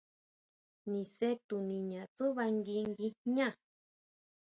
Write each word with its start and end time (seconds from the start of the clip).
Nise 0.89 1.29
tuniña 1.49 2.01
tsúʼba 2.15 2.43
ngui 2.55 2.81
guijñá. 2.95 3.47